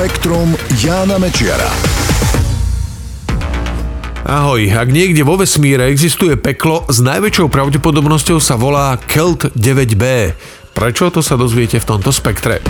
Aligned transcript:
Spektrum 0.00 0.56
Jána 0.80 1.20
Mečiara. 1.20 1.68
Ahoj, 4.24 4.72
ak 4.72 4.88
niekde 4.88 5.20
vo 5.20 5.36
vesmíre 5.36 5.92
existuje 5.92 6.40
peklo, 6.40 6.88
s 6.88 7.04
najväčšou 7.04 7.52
pravdepodobnosťou 7.52 8.40
sa 8.40 8.56
volá 8.56 8.96
Kelt 8.96 9.52
9b. 9.52 10.32
Prečo 10.72 11.12
to 11.12 11.20
sa 11.20 11.36
dozviete 11.36 11.76
v 11.76 11.84
tomto 11.84 12.16
spektre? 12.16 12.64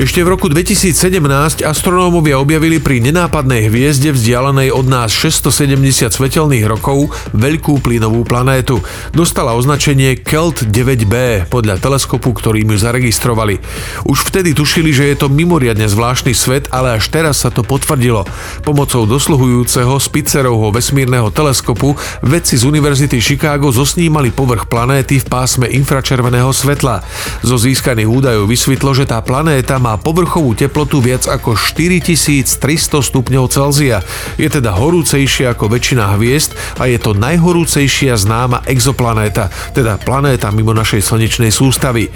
Ešte 0.00 0.24
v 0.24 0.32
roku 0.32 0.48
2017 0.48 1.60
astronómovia 1.60 2.40
objavili 2.40 2.80
pri 2.80 3.04
nenápadnej 3.04 3.68
hviezde 3.68 4.16
vzdialenej 4.16 4.72
od 4.72 4.88
nás 4.88 5.12
670 5.12 6.08
svetelných 6.08 6.64
rokov 6.64 7.12
veľkú 7.36 7.84
plynovú 7.84 8.24
planétu. 8.24 8.80
Dostala 9.12 9.52
označenie 9.52 10.16
Kelt 10.16 10.64
9b 10.64 11.44
podľa 11.52 11.76
teleskopu, 11.84 12.32
ktorým 12.32 12.72
ju 12.72 12.80
zaregistrovali. 12.80 13.60
Už 14.08 14.24
vtedy 14.24 14.56
tušili, 14.56 14.88
že 14.88 15.04
je 15.12 15.20
to 15.20 15.28
mimoriadne 15.28 15.84
zvláštny 15.84 16.32
svet, 16.32 16.72
ale 16.72 16.96
až 16.96 17.12
teraz 17.12 17.44
sa 17.44 17.52
to 17.52 17.60
potvrdilo. 17.60 18.24
Pomocou 18.64 19.04
dosluhujúceho 19.04 20.00
Spitzerovho 20.00 20.72
vesmírneho 20.72 21.28
teleskopu 21.28 21.92
vedci 22.24 22.56
z 22.56 22.64
Univerzity 22.64 23.20
Chicago 23.20 23.68
zosnímali 23.68 24.32
povrch 24.32 24.64
planéty 24.64 25.20
v 25.20 25.28
pásme 25.28 25.68
infračerveného 25.68 26.48
svetla. 26.56 27.04
Zo 27.44 27.60
získaných 27.60 28.08
údajov 28.08 28.48
vysvetlo, 28.48 28.96
že 28.96 29.04
tá 29.04 29.20
planéta 29.20 29.76
má 29.76 29.89
má 29.90 29.98
povrchovú 29.98 30.54
teplotu 30.54 31.02
viac 31.02 31.26
ako 31.26 31.58
4300 31.58 32.46
stupňov 33.02 33.50
Celzia. 33.50 34.06
Je 34.38 34.46
teda 34.46 34.70
horúcejšia 34.78 35.50
ako 35.58 35.66
väčšina 35.66 36.14
hviezd 36.14 36.54
a 36.78 36.86
je 36.86 36.94
to 37.02 37.10
najhorúcejšia 37.18 38.14
známa 38.14 38.62
exoplanéta, 38.70 39.50
teda 39.74 39.98
planéta 39.98 40.54
mimo 40.54 40.70
našej 40.70 41.02
slnečnej 41.02 41.50
sústavy. 41.50 42.06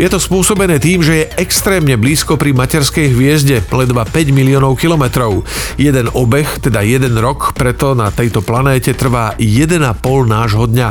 Je 0.00 0.08
to 0.08 0.16
spôsobené 0.16 0.80
tým, 0.80 1.04
že 1.04 1.12
je 1.12 1.30
extrémne 1.36 1.92
blízko 2.00 2.40
pri 2.40 2.56
materskej 2.56 3.12
hviezde, 3.12 3.60
ledva 3.68 4.08
5 4.08 4.32
miliónov 4.32 4.80
kilometrov. 4.80 5.44
Jeden 5.76 6.08
obeh, 6.16 6.48
teda 6.56 6.80
jeden 6.80 7.20
rok, 7.20 7.52
preto 7.52 7.92
na 7.92 8.08
tejto 8.08 8.40
planéte 8.40 8.96
trvá 8.96 9.36
1,5 9.36 9.92
nášho 10.24 10.64
dňa. 10.64 10.88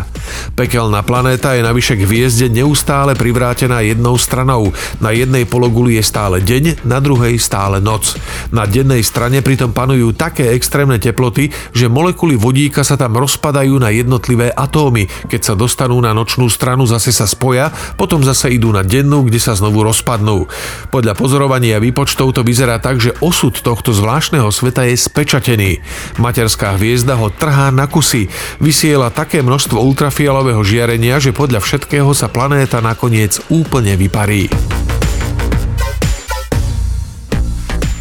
Pekelná 0.54 1.02
planéta 1.02 1.58
je 1.58 1.66
navyše 1.66 1.98
k 1.98 2.06
hviezde 2.06 2.54
neustále 2.54 3.18
privrátená 3.18 3.82
jednou 3.82 4.14
stranou. 4.22 4.70
Na 5.02 5.10
jednej 5.10 5.50
pologuli 5.50 5.98
je 5.98 6.04
stále 6.06 6.19
stále 6.20 6.44
deň, 6.44 6.84
na 6.84 7.00
druhej 7.00 7.40
stále 7.40 7.80
noc. 7.80 8.20
Na 8.52 8.68
dennej 8.68 9.00
strane 9.08 9.40
pritom 9.40 9.72
panujú 9.72 10.12
také 10.12 10.52
extrémne 10.52 11.00
teploty, 11.00 11.48
že 11.72 11.88
molekuly 11.88 12.36
vodíka 12.36 12.84
sa 12.84 13.00
tam 13.00 13.16
rozpadajú 13.16 13.80
na 13.80 13.88
jednotlivé 13.88 14.52
atómy. 14.52 15.08
Keď 15.32 15.42
sa 15.48 15.54
dostanú 15.56 15.96
na 16.04 16.12
nočnú 16.12 16.52
stranu, 16.52 16.84
zase 16.84 17.16
sa 17.16 17.24
spoja, 17.24 17.72
potom 17.96 18.20
zase 18.20 18.52
idú 18.52 18.76
na 18.76 18.84
dennú, 18.84 19.24
kde 19.32 19.40
sa 19.40 19.56
znovu 19.56 19.80
rozpadnú. 19.88 20.52
Podľa 20.92 21.16
pozorovania 21.16 21.80
výpočtov 21.80 22.36
to 22.36 22.44
vyzerá 22.44 22.84
tak, 22.84 23.00
že 23.00 23.16
osud 23.24 23.56
tohto 23.56 23.96
zvláštneho 23.96 24.52
sveta 24.52 24.92
je 24.92 25.00
spečatený. 25.00 25.80
Materská 26.20 26.76
hviezda 26.76 27.16
ho 27.16 27.32
trhá 27.32 27.72
na 27.72 27.88
kusy, 27.88 28.28
vysiela 28.60 29.08
také 29.08 29.40
množstvo 29.40 29.80
ultrafialového 29.80 30.60
žiarenia, 30.68 31.16
že 31.24 31.32
podľa 31.32 31.64
všetkého 31.64 32.12
sa 32.12 32.28
planéta 32.28 32.84
nakoniec 32.84 33.40
úplne 33.48 33.96
vyparí. 33.96 34.52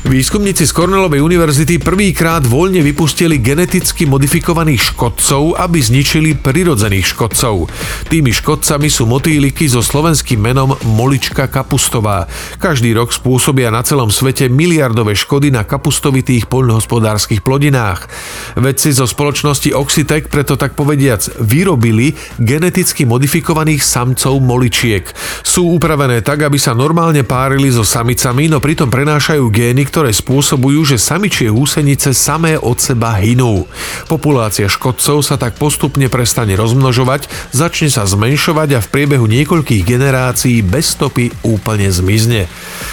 Výskumníci 0.09 0.65
z 0.65 0.73
Cornellovej 0.73 1.21
univerzity 1.21 1.85
prvýkrát 1.85 2.41
voľne 2.41 2.81
vypustili 2.81 3.45
geneticky 3.45 4.09
modifikovaných 4.09 4.97
škodcov, 4.97 5.61
aby 5.61 5.85
zničili 5.85 6.33
prirodzených 6.33 7.13
škodcov. 7.13 7.69
Tými 8.09 8.33
škodcami 8.33 8.89
sú 8.89 9.05
motýliky 9.05 9.69
so 9.69 9.85
slovenským 9.85 10.41
menom 10.41 10.73
Molička 10.97 11.45
kapustová. 11.53 12.25
Každý 12.57 12.97
rok 12.97 13.13
spôsobia 13.13 13.69
na 13.69 13.85
celom 13.85 14.09
svete 14.09 14.49
miliardové 14.49 15.13
škody 15.13 15.53
na 15.53 15.69
kapustovitých 15.69 16.49
poľnohospodárskych 16.49 17.45
plodinách. 17.45 18.09
Vedci 18.57 18.97
zo 18.97 19.05
spoločnosti 19.05 19.77
Oxitec 19.77 20.33
preto 20.33 20.57
tak 20.57 20.73
povediac 20.73 21.21
vyrobili 21.37 22.17
geneticky 22.41 23.05
modifikovaných 23.05 23.85
samcov 23.85 24.41
moličiek. 24.41 25.05
Sú 25.45 25.69
upravené 25.77 26.25
tak, 26.25 26.49
aby 26.49 26.57
sa 26.57 26.73
normálne 26.73 27.29
párili 27.29 27.69
so 27.69 27.85
samicami, 27.85 28.49
no 28.49 28.57
pritom 28.57 28.89
prenášajú 28.89 29.45
gény, 29.53 29.85
ktoré 29.99 30.15
spôsobujú, 30.15 30.95
že 30.95 30.95
samičie 30.95 31.51
húsenice 31.51 32.15
samé 32.15 32.55
od 32.55 32.79
seba 32.79 33.19
hynú. 33.19 33.67
Populácia 34.07 34.71
škodcov 34.71 35.27
sa 35.27 35.35
tak 35.35 35.59
postupne 35.59 36.07
prestane 36.07 36.55
rozmnožovať, 36.55 37.27
začne 37.51 37.91
sa 37.91 38.07
zmenšovať 38.07 38.79
a 38.79 38.81
v 38.87 38.91
priebehu 38.95 39.27
niekoľkých 39.27 39.83
generácií 39.83 40.63
bez 40.63 40.95
stopy 40.95 41.35
úplne 41.43 41.91
zmizne. 41.91 42.47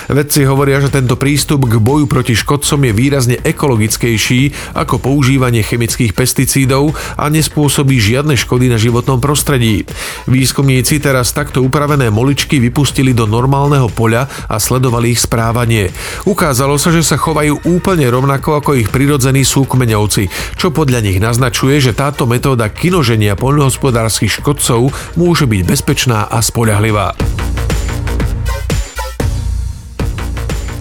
Vedci 0.10 0.50
hovoria, 0.50 0.82
že 0.82 0.90
tento 0.90 1.14
prístup 1.14 1.70
k 1.70 1.78
boju 1.78 2.10
proti 2.10 2.34
škodcom 2.34 2.90
je 2.90 2.94
výrazne 2.98 3.38
ekologickejší 3.38 4.74
ako 4.74 4.98
používanie 4.98 5.62
chemických 5.62 6.18
pesticídov 6.18 6.98
a 7.22 7.30
nespôsobí 7.30 8.02
žiadne 8.02 8.34
škody 8.34 8.66
na 8.66 8.82
životnom 8.82 9.22
prostredí. 9.22 9.86
Výskumníci 10.26 10.98
teraz 10.98 11.38
takto 11.38 11.62
upravené 11.62 12.10
moličky 12.10 12.58
vypustili 12.58 13.14
do 13.14 13.30
normálneho 13.30 13.94
poľa 13.94 14.26
a 14.50 14.58
sledovali 14.58 15.14
ich 15.14 15.22
správanie. 15.22 15.94
Ukázalo 16.26 16.82
sa, 16.82 16.95
že 16.96 17.04
sa 17.04 17.20
chovajú 17.20 17.68
úplne 17.68 18.08
rovnako 18.08 18.64
ako 18.64 18.80
ich 18.80 18.88
prirodzení 18.88 19.44
súkmeňovci, 19.44 20.56
čo 20.56 20.72
podľa 20.72 21.04
nich 21.04 21.20
naznačuje, 21.20 21.84
že 21.84 21.92
táto 21.92 22.24
metóda 22.24 22.72
kinoženia 22.72 23.36
poľnohospodárskych 23.36 24.40
škodcov 24.40 24.96
môže 25.20 25.44
byť 25.44 25.62
bezpečná 25.68 26.24
a 26.32 26.40
spoľahlivá. 26.40 27.45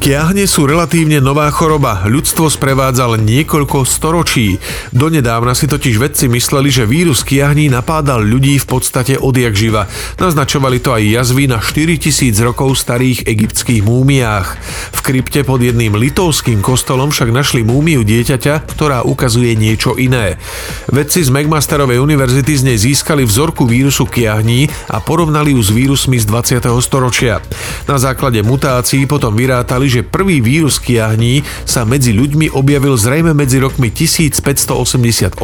Kiahne 0.05 0.45
sú 0.45 0.69
relatívne 0.69 1.17
nová 1.17 1.49
choroba. 1.49 2.05
Ľudstvo 2.05 2.53
sprevádza 2.53 3.09
len 3.09 3.25
niekoľko 3.25 3.89
storočí. 3.89 4.61
Donedávna 4.93 5.57
si 5.57 5.65
totiž 5.65 5.97
vedci 5.97 6.29
mysleli, 6.29 6.69
že 6.69 6.85
vírus 6.85 7.25
kiahní 7.25 7.73
napádal 7.73 8.21
ľudí 8.21 8.61
v 8.61 8.69
podstate 8.69 9.17
odjak 9.17 9.57
živa. 9.57 9.89
Naznačovali 10.21 10.85
to 10.85 10.93
aj 10.93 11.09
jazvy 11.09 11.49
na 11.49 11.57
4000 11.57 12.37
rokov 12.45 12.77
starých 12.77 13.25
egyptských 13.25 13.81
múmiách. 13.81 14.49
V 14.93 15.01
krypte 15.01 15.41
pod 15.41 15.65
jedným 15.65 15.97
litovským 15.97 16.61
kostolom 16.61 17.09
však 17.09 17.33
našli 17.33 17.65
múmiu 17.65 18.05
dieťaťa, 18.05 18.77
ktorá 18.77 19.09
ukazuje 19.09 19.57
niečo 19.57 19.97
iné. 19.97 20.37
Vedci 20.85 21.25
z 21.25 21.33
McMasterovej 21.33 21.97
univerzity 21.97 22.53
z 22.53 22.63
nej 22.69 22.77
získali 22.77 23.25
vzorku 23.25 23.65
vírusu 23.65 24.05
kiahní 24.05 24.69
a 24.93 25.01
porovnali 25.01 25.57
ju 25.57 25.65
s 25.65 25.73
vírusmi 25.73 26.21
z 26.21 26.29
20. 26.29 26.61
storočia. 26.85 27.41
Na 27.89 27.97
základe 27.97 28.45
mutácií 28.45 29.09
potom 29.09 29.33
vyrátali, 29.33 29.94
že 29.95 30.03
prvý 30.03 30.43
vírus 30.43 30.83
kiahní 30.83 31.47
sa 31.63 31.87
medzi 31.87 32.11
ľuďmi 32.11 32.51
objavil 32.51 32.99
zrejme 32.99 33.31
medzi 33.31 33.63
rokmi 33.63 33.95
1588 33.95 35.39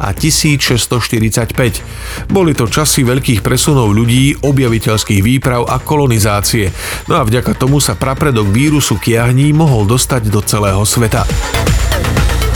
a 0.00 0.08
1645. 0.16 2.32
Boli 2.32 2.56
to 2.56 2.64
časy 2.64 3.04
veľkých 3.04 3.44
presunov 3.44 3.92
ľudí, 3.92 4.40
objaviteľských 4.40 5.20
výprav 5.20 5.68
a 5.68 5.76
kolonizácie. 5.76 6.72
No 7.12 7.20
a 7.20 7.22
vďaka 7.28 7.52
tomu 7.52 7.84
sa 7.84 7.92
prapredok 7.92 8.48
vírusu 8.48 8.96
kiahní 8.96 9.52
mohol 9.52 9.84
dostať 9.84 10.32
do 10.32 10.40
celého 10.40 10.80
sveta. 10.88 11.28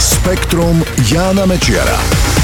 Spektrum 0.01 0.81
Jána 1.05 1.45
Mečiara. 1.45 2.36